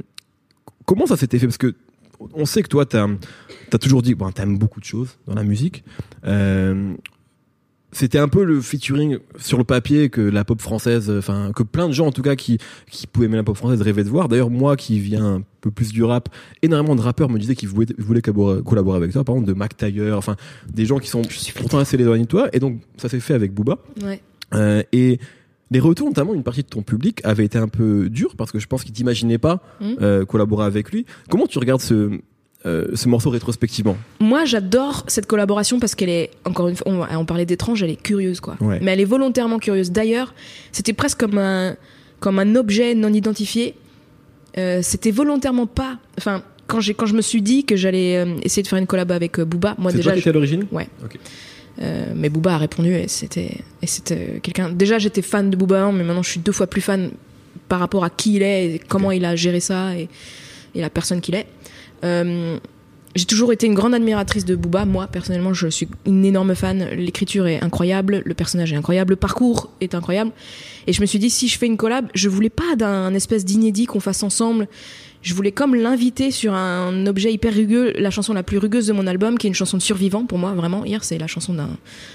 [0.85, 1.47] comment ça s'était fait?
[1.47, 1.75] Parce que
[2.35, 3.09] on sait que toi, t'as
[3.73, 5.83] as toujours dit, bon, t'aimes beaucoup de choses dans la musique.
[6.25, 6.95] Euh,
[7.93, 11.89] c'était un peu le featuring sur le papier que la pop française, enfin que plein
[11.89, 12.59] de gens en tout cas qui
[12.91, 14.29] qui pouvaient aimer la pop française rêvaient de voir.
[14.29, 16.29] D'ailleurs moi qui viens un peu plus du rap,
[16.63, 19.25] énormément de rappeurs me disaient qu'ils voulaient, voulaient collaborer, avec toi.
[19.25, 20.37] Par exemple de Mac Taylor, enfin
[20.73, 21.23] des gens qui sont
[21.55, 22.49] pourtant assez éloignés de toi.
[22.53, 23.79] Et donc ça s'est fait avec Booba.
[24.03, 24.21] Ouais.
[24.55, 25.19] Euh, et
[25.71, 28.59] les retours, notamment une partie de ton public, avaient été un peu durs parce que
[28.59, 29.97] je pense qu'ils t'imaginaient pas Mhm.
[30.03, 31.07] euh, collaborer avec lui.
[31.31, 32.11] Comment tu regardes ce,
[32.65, 37.01] euh, ce morceau rétrospectivement Moi, j'adore cette collaboration parce qu'elle est, encore une fois, on,
[37.19, 38.57] on parlait d'étrange, elle est curieuse, quoi.
[38.61, 38.79] Ouais.
[38.81, 39.91] Mais elle est volontairement curieuse.
[39.91, 40.33] D'ailleurs,
[40.71, 41.77] c'était presque comme un,
[42.21, 43.75] comme un objet non identifié.
[44.59, 45.99] Euh, c'était volontairement pas.
[46.19, 48.87] Enfin, quand, j'ai, quand je me suis dit que j'allais euh, essayer de faire une
[48.87, 50.17] collab avec Booba, moi déjà.
[50.17, 50.67] étais à l'origine?
[50.71, 50.89] Ouais.
[52.15, 54.71] Mais Booba a répondu et c'était et c'était quelqu'un.
[54.71, 57.11] Déjà, j'étais fan de Booba, mais maintenant je suis deux fois plus fan
[57.69, 60.09] par rapport à qui il est et comment il a géré ça et,
[60.77, 61.47] et la personne qu'il est.
[62.05, 62.59] Euh,
[63.15, 64.87] j'ai toujours été une grande admiratrice de Booba.
[64.87, 66.89] Moi, personnellement, je suis une énorme fan.
[66.97, 70.33] L'écriture est incroyable, le personnage est incroyable, le parcours est incroyable.
[70.87, 73.45] Et je me suis dit, si je fais une collab, je voulais pas d'un espèce
[73.45, 74.67] d'inédit qu'on fasse ensemble.
[75.21, 78.93] Je voulais comme l'inviter sur un objet hyper rugueux, la chanson la plus rugueuse de
[78.93, 80.85] mon album, qui est une chanson de survivant pour moi, vraiment.
[80.85, 81.69] Hier, c'est la chanson d'un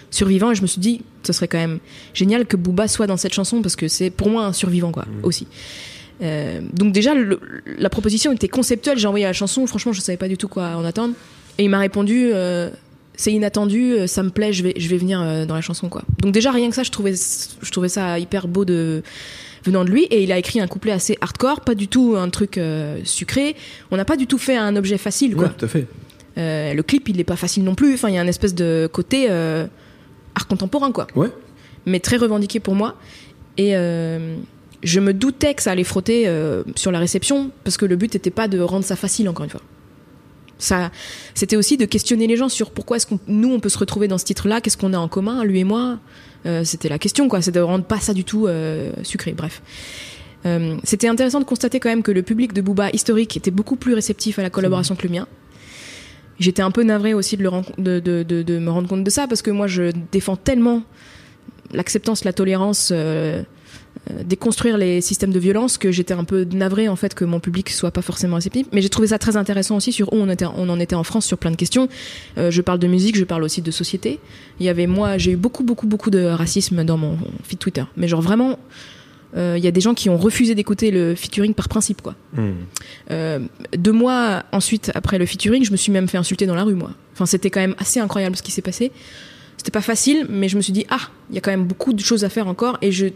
[0.10, 1.80] survivant, et je me suis dit, ce serait quand même
[2.14, 5.06] génial que Booba soit dans cette chanson, parce que c'est pour moi un survivant, quoi,
[5.24, 5.48] aussi.
[6.22, 7.40] Euh, donc déjà, le-
[7.78, 8.98] la proposition était conceptuelle.
[8.98, 9.66] J'ai envoyé la chanson.
[9.68, 11.14] Franchement, je savais pas du tout quoi en attendre.
[11.60, 12.70] Et il m'a répondu, euh,
[13.16, 15.90] c'est inattendu, euh, ça me plaît, je vais, je vais venir euh, dans la chanson,
[15.90, 16.04] quoi.
[16.22, 19.02] Donc déjà, rien que ça, je trouvais, je trouvais ça hyper beau de
[19.64, 20.04] venant de lui.
[20.06, 22.60] Et il a écrit un couplet assez hardcore, pas du tout un truc
[23.04, 23.56] sucré.
[23.92, 25.46] On n'a pas du tout fait un objet facile, quoi.
[25.46, 25.88] Ouais, tout à fait.
[26.38, 27.96] Le clip, il est pas facile non plus.
[27.96, 31.08] Enfin, il y a un espèce de côté art contemporain, quoi.
[31.16, 31.30] Ouais.
[31.88, 32.96] Mais très revendiqué pour moi.
[33.58, 33.72] Et
[34.84, 38.14] je me doutais que ça allait frotter euh, sur la réception, parce que le but
[38.14, 39.62] n'était pas de rendre ça facile, encore une fois.
[40.60, 40.92] Ça,
[41.36, 44.18] c'était aussi de questionner les gens sur pourquoi est-ce nous, on peut se retrouver dans
[44.18, 46.00] ce titre-là, qu'est-ce qu'on a en commun, lui et moi.
[46.46, 47.42] Euh, c'était la question, quoi.
[47.42, 49.34] C'est de rendre pas ça du tout euh, sucré.
[49.34, 49.62] Bref.
[50.86, 53.94] C'était intéressant de constater quand même que le public de Booba historique était beaucoup plus
[53.94, 55.28] réceptif à la collaboration que le mien.
[56.40, 59.92] J'étais un peu navrée aussi de, me rendre compte de ça parce que moi je
[60.14, 60.84] défends tellement
[61.74, 62.94] l'acceptance, la tolérance,
[64.24, 67.70] déconstruire les systèmes de violence que j'étais un peu navrée en fait que mon public
[67.70, 68.68] soit pas forcément réceptif.
[68.74, 71.04] Mais j'ai trouvé ça très intéressant aussi sur où on, était, on en était en
[71.04, 71.88] France sur plein de questions.
[72.38, 74.20] Euh, je parle de musique, je parle aussi de société.
[74.60, 77.84] Il y avait moi, j'ai eu beaucoup beaucoup beaucoup de racisme dans mon feed Twitter.
[77.96, 78.60] Mais genre vraiment,
[79.36, 82.16] euh, il y a des gens qui ont refusé d'écouter le featuring par principe quoi.
[82.34, 82.52] Hmm.
[83.12, 83.40] Euh,
[83.78, 86.76] deux mois ensuite, après le featuring, je me suis même fait insulter dans la rue,
[86.76, 86.92] moi.
[87.14, 88.92] Enfin, c'était quand même assez incroyable ce qui s'est passé.
[89.58, 91.92] C'était pas facile, mais je me suis dit, ah, il y a quand même beaucoup
[91.92, 92.78] de choses à faire encore.
[92.82, 93.08] Et je,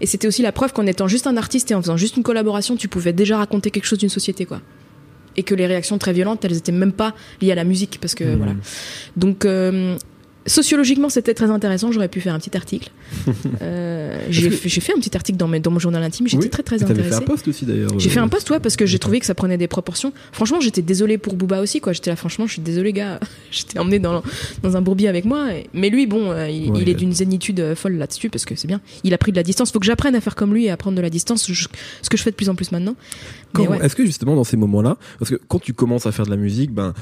[0.00, 2.22] et c'était aussi la preuve qu'en étant juste un artiste et en faisant juste une
[2.22, 4.60] collaboration, tu pouvais déjà raconter quelque chose d'une société, quoi.
[5.36, 8.14] Et que les réactions très violentes, elles étaient même pas liées à la musique, parce
[8.14, 8.36] que Mhm.
[8.36, 8.52] voilà.
[9.16, 9.96] Donc, euh,
[10.46, 11.92] sociologiquement, c'était très intéressant.
[11.92, 12.90] J'aurais pu faire un petit article.
[13.60, 16.26] Euh, j'ai que- fait, un petit article dans, mes, dans mon journal intime.
[16.26, 16.50] J'étais Oui.
[16.50, 17.22] très très T'avais fait intéressée.
[17.22, 17.90] un post aussi d'ailleurs.
[17.98, 20.12] J'ai fait euh, un post, ouais, parce que j'ai trouvé que ça prenait des proportions.
[20.32, 21.92] Franchement, j'étais désolée pour Booba aussi, quoi.
[21.92, 23.20] J'étais là, franchement, je suis désolée, gars.
[23.50, 24.22] J'étais emmenée dans,
[24.62, 25.52] dans un bourbier avec moi.
[25.54, 28.30] et- Mais lui, bon, euh, il, Ouais, il est il d'une zénitude euh, folle là-dessus,
[28.30, 28.80] parce que c'est bien.
[29.04, 29.70] Il a pris de la distance.
[29.70, 31.68] Faut que j'apprenne à faire comme lui et à prendre de la distance, je-
[32.02, 32.96] ce que je fais de plus en plus maintenant.
[33.56, 33.78] Ouais.
[33.82, 36.36] Est-ce que justement dans ces moments-là, parce que quand tu commences à faire de la
[36.36, 36.94] musique, ben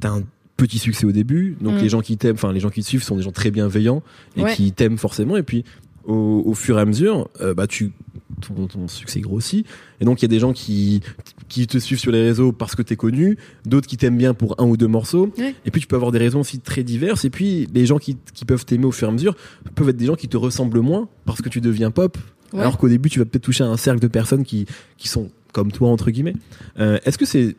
[0.00, 0.22] t'as un
[0.58, 1.78] petit succès au début, donc Mm.
[1.82, 4.02] les gens qui t'aiment, enfin les gens qui te suivent sont des gens très bienveillants
[4.36, 4.54] et Ouais.
[4.54, 5.64] qui t'aiment forcément, et puis
[6.04, 7.92] au, au fur et à mesure, euh, bah tu
[8.40, 9.66] ton, ton succès grossit,
[10.00, 11.00] et donc il y a des gens qui
[11.48, 14.54] qui te suivent sur les réseaux parce que t'es connu, d'autres qui t'aiment bien pour
[14.60, 15.54] un ou deux morceaux, Ouais.
[15.64, 18.16] et puis tu peux avoir des raisons aussi très diverses, et puis les gens qui,
[18.34, 19.34] qui peuvent t'aimer au fur et à mesure
[19.74, 22.18] peuvent être des gens qui te ressemblent moins parce que tu deviens pop,
[22.52, 22.60] Ouais.
[22.60, 24.66] alors qu'au début tu vas peut-être toucher un cercle de personnes qui
[24.96, 26.34] qui sont comme toi entre guillemets.
[26.78, 27.56] Euh, Est-ce que c'est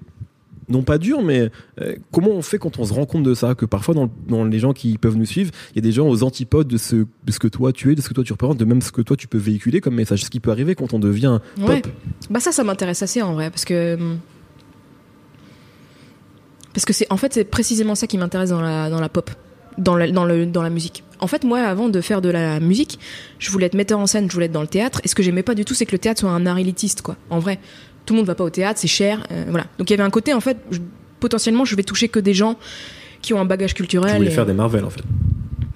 [0.70, 1.50] non pas dur, mais
[1.82, 3.56] euh, comment on fait quand on se rend compte de ça?
[3.56, 6.24] Que parfois, dans, les gens qui peuvent nous suivre, il y a des gens aux
[6.24, 7.06] antipodes de ce,
[7.40, 9.18] que toi tu es, de ce que toi tu représentes, de même ce que toi
[9.18, 10.24] tu peux véhiculer comme message.
[10.24, 11.70] Ce qui peut arriver quand on devient pop.
[11.70, 11.82] Ouais.
[12.30, 13.98] Bah ça, ça m'intéresse assez en vrai, parce que
[16.74, 19.32] parce que c'est en fait c'est précisément ça qui m'intéresse dans la dans la pop,
[19.78, 21.04] dans la, dans le dans la musique.
[21.22, 22.98] En fait, moi, avant de faire de la musique,
[23.40, 25.02] je voulais être metteur en scène, je voulais être dans le théâtre.
[25.04, 27.02] Et ce que j'aimais pas du tout, c'est que le théâtre soit un art élitiste,
[27.02, 27.18] quoi.
[27.30, 27.60] En vrai,
[28.10, 29.68] tout le monde va pas au théâtre, c'est cher, euh, voilà.
[29.78, 30.80] Donc il y avait un côté, en fait, je-
[31.20, 32.58] potentiellement, je vais toucher que des gens
[33.22, 34.16] qui ont un bagage Tu culturel.
[34.18, 35.04] voulais et- faire des Marvel en fait.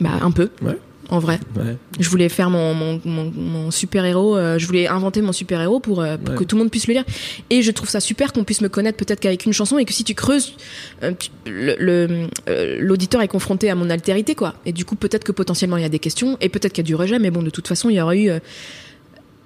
[0.02, 0.80] Bah un peu, Ouais.
[1.10, 1.40] en vrai.
[1.56, 1.78] Ouais.
[2.00, 6.02] Je voulais faire mon, mon, mon, mon super-héros, euh, je voulais inventer mon super-héros pour,
[6.02, 6.40] euh, pour Ouais.
[6.40, 7.04] que tout le monde puisse le lire.
[7.52, 9.94] Et je trouve ça super qu'on puisse me connaître peut-être qu'avec une chanson et que
[9.94, 10.56] si tu creuses,
[11.04, 14.56] euh, tu- euh, l'auditeur est confronté à mon altérité, quoi.
[14.66, 16.88] Et du coup, peut-être que potentiellement il y a des questions et peut-être qu'il y
[16.88, 18.32] a du rejet, mais bon, de toute façon, il y aurait eu.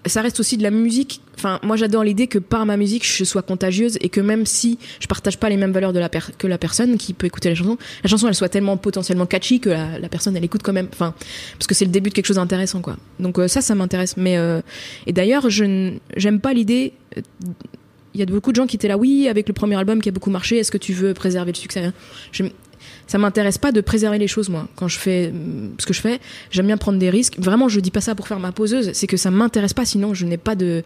[0.07, 1.21] Ça reste aussi de la musique.
[1.35, 4.77] Enfin, moi, j'adore l'idée que par ma musique, je sois contagieuse et que même si
[4.99, 5.93] je partage pas les mêmes valeurs
[6.37, 9.59] que la personne qui peut écouter la chanson, la chanson, elle soit tellement potentiellement catchy
[9.59, 10.87] que la, personne, elle écoute quand même.
[10.91, 11.13] Enfin,
[11.53, 12.97] parce que c'est le début de quelque chose d'intéressant, quoi.
[13.19, 14.17] Donc euh, ça, ça m'intéresse.
[14.17, 14.61] Mais euh,
[15.05, 16.93] et d'ailleurs, je j'aime pas l'idée.
[17.17, 17.21] euh,
[18.13, 20.09] Il y a beaucoup de gens qui étaient là, oui, avec le premier album qui
[20.09, 21.91] a beaucoup marché, est-ce que tu veux préserver le succès?
[23.07, 24.67] Ça m'intéresse pas de préserver les choses, moi.
[24.75, 25.33] Quand je fais
[25.79, 26.19] ce que je fais,
[26.51, 27.39] j'aime bien prendre des risques.
[27.39, 30.13] Vraiment, je dis pas ça pour faire ma poseuse, c'est que ça m'intéresse pas, sinon
[30.13, 30.83] je n'ai pas de.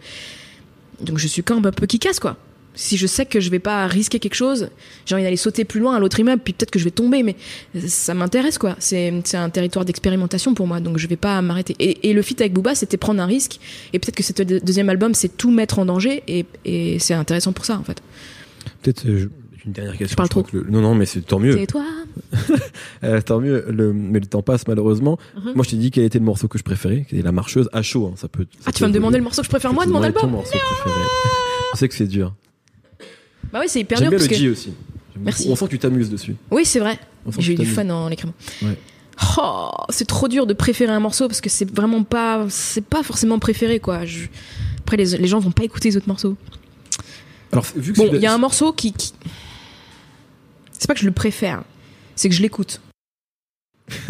[1.00, 2.36] Donc je suis quand même un peu qui casse, quoi.
[2.74, 4.70] Si je sais que je vais pas risquer quelque chose,
[5.04, 7.22] j'ai envie d'aller sauter plus loin à l'autre immeuble, puis peut-être que je vais tomber,
[7.22, 7.36] mais
[7.86, 8.76] ça m'intéresse, quoi.
[8.78, 11.76] C'est un territoire d'expérimentation pour moi, donc je vais pas m'arrêter.
[11.80, 13.58] Et, et le feat avec Booba, c'était prendre un risque,
[13.92, 17.12] et peut-être que ce deux- deuxième album, c'est tout mettre en danger, et, et c'est
[17.14, 18.00] intéressant pour ça, en fait.
[18.80, 19.28] Peut-être euh, je-
[19.66, 20.12] une dernière question.
[20.12, 20.50] Je parle crois trop.
[20.50, 21.56] que le- Non, non, mais c'est tant mieux.
[21.58, 21.84] C'est toi
[23.04, 23.64] Euh, tant mieux.
[23.68, 23.92] Le...
[23.92, 25.18] Mais le temps passe malheureusement.
[25.36, 25.52] Mhm.
[25.56, 27.68] Moi, je t'ai dit quel était le morceau que je préférais, qui était la marcheuse
[27.72, 28.08] à chaud.
[28.12, 28.46] hein, Ça peut.
[28.60, 30.30] ça Ah, tu vas me demander le morceau que je préfère moi de mon album
[30.30, 30.50] morceau
[30.82, 31.00] préféré.
[31.74, 32.32] je sais que c'est dur.
[33.52, 34.42] Bah oui, c'est hyper J'aime dur bien parce le que.
[34.42, 34.72] G aussi.
[35.14, 35.48] J'aime Merci.
[35.50, 36.36] On sent que tu t'amuses dessus.
[36.50, 36.98] Oui, c'est vrai.
[37.38, 38.34] J'ai eu du fun en l'écrivant.
[38.62, 38.78] Ouais.
[39.38, 43.02] Oh, c'est trop dur de préférer un morceau parce que c'est vraiment pas, c'est pas
[43.02, 44.04] forcément préféré quoi.
[44.06, 44.26] Je-
[44.78, 46.36] Après les, les gens vont pas écouter les autres morceaux.
[47.52, 49.12] Alors, vu que Bon, il y a un morceau qui, qui-
[50.78, 51.62] c'est pas que je le préfère,
[52.16, 52.80] c'est que je l'écoute.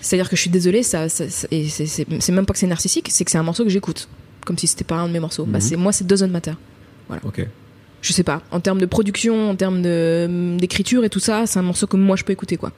[0.00, 3.08] C'est-à-dire que je suis désolée, ça, ça- ça- et c'est- même pas que c'est narcissique,
[3.10, 4.08] c'est que c'est un morceau que j'écoute,
[4.44, 5.44] comme si c'était pas un de mes morceaux.
[5.44, 5.60] Bah, Mhm.
[5.60, 6.52] c'est moi, c'est Doesn't Matter.
[7.22, 7.46] Ok.
[8.02, 11.58] Je sais pas, en termes de production, en termes de- d'écriture et tout ça, c'est
[11.58, 12.72] un morceau que moi je peux écouter quoi.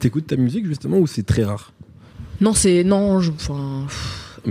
[0.00, 1.72] T'écoutes ta musique justement ou c'est très rare?
[2.40, 3.86] Non, c'est non, je, enfin,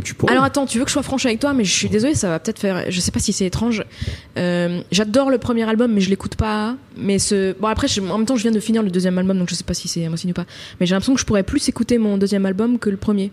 [0.04, 0.32] Tu pourrais.
[0.34, 2.30] Alors attends, tu veux que je sois franche avec toi, mais je suis désolée, ça
[2.30, 2.90] va peut-être faire.
[2.92, 3.84] Je sais pas si c'est étrange.
[4.38, 6.76] Euh, J'adore le premier album, mais je l'écoute pas.
[6.98, 7.54] Mais ce.
[7.60, 9.56] Bon après, je- en même temps, je viens de finir le deuxième album, donc je
[9.56, 10.46] sais pas si c'est un signe ou pas.
[10.80, 13.32] Mais j'ai l'impression que je pourrais plus écouter mon deuxième album que le premier.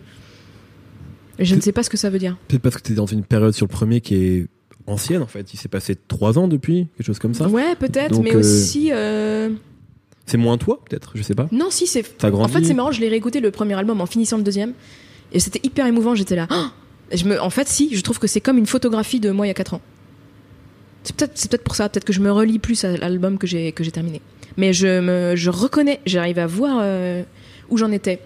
[1.38, 2.37] Et je ne sais pas ce que ça veut dire.
[2.48, 4.46] Peut-être parce que t'es dans une période sur le premier qui est
[4.87, 5.53] ancienne en fait.
[5.55, 7.48] Il s'est passé trois ans depuis, quelque chose comme ça.
[7.48, 8.90] Ouais, peut-être, mais euh, aussi.
[8.92, 9.48] euh,
[10.27, 11.48] C'est moins toi, peut-être, je sais pas.
[11.51, 12.05] Non, si c'est.
[12.25, 14.72] En fait, c'est marrant, je l'ai réécouté le premier album en finissant le deuxième.
[15.33, 16.47] Et c'était hyper émouvant, j'étais là.
[16.51, 16.71] Ah
[17.11, 19.47] Et je me, en fait, si, je trouve que c'est comme une photographie de moi
[19.47, 19.81] il y a 4 ans.
[21.05, 24.21] C'est peut-être pour ça, peut-être que je me relis plus à l'album que j'ai terminé.
[24.57, 27.23] Mais je, me, je reconnais, j'arrive à voir euh,
[27.71, 28.21] où j'en étais.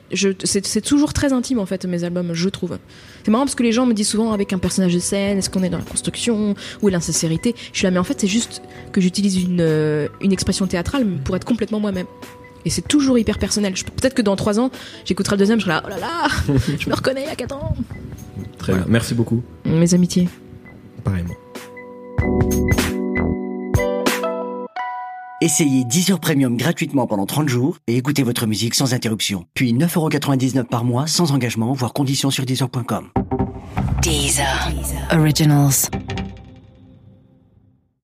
[0.45, 2.79] C'est toujours très intime en fait, mes albums, je trouve.
[3.25, 5.49] C'est marrant parce que les gens me disent souvent avec un personnage de scène, est-ce
[5.49, 7.55] qu'on est dans la construction ou l'insincérité?
[7.73, 11.07] Je suis là, mais en fait, c'est juste que j'utilise une, euh, une expression théâtrale
[11.25, 12.07] pour être complètement moi-même.
[12.67, 13.73] Et c'est toujours hyper personnel.
[13.73, 14.71] Peut-être que dans trois ans,
[15.05, 16.27] j'écouterai le deuxième, je serai là, oh là là,
[16.79, 17.75] je me reconnais il y a 4 ans.
[18.59, 18.85] Très bien.
[18.89, 19.41] Merci beaucoup.
[19.65, 20.29] Mes amitiés.
[21.05, 21.35] Pareillement.
[25.41, 29.45] Essayez Deezer Premium gratuitement pendant 30 jours et écoutez votre musique sans interruption.
[29.55, 33.11] Puis 9,99€ par mois sans engagement, voire conditions sur Deezer.com.
[34.03, 34.73] Deezer.
[35.13, 35.89] Originals.